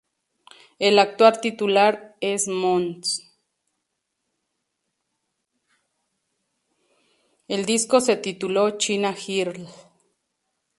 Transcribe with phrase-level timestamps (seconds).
[0.79, 0.95] El
[7.67, 9.67] disco se tituló "China Girl".